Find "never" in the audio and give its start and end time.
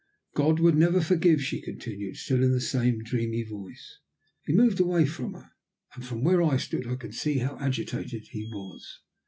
0.75-0.99